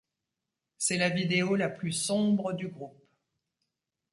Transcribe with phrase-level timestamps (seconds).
[0.79, 3.05] C'est la vidéo la plus sombre du groupe.